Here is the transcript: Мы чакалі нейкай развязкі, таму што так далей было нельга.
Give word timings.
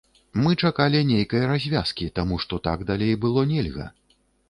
Мы 0.45 0.55
чакалі 0.67 1.01
нейкай 1.11 1.45
развязкі, 1.53 2.09
таму 2.19 2.43
што 2.47 2.63
так 2.71 2.89
далей 2.91 3.19
было 3.27 3.49
нельга. 3.57 3.91